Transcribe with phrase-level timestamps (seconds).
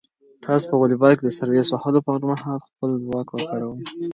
[0.45, 3.81] تاسو په واليبال کې د سرویس وهلو پر مهال خپل ځواک وکاروئ.